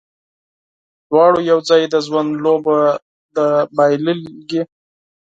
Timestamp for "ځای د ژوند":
1.69-2.29